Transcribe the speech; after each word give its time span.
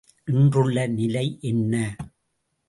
இன்றுள்ள 0.27 0.85
நிலை 0.87 1.25
என்ன? 1.41 1.73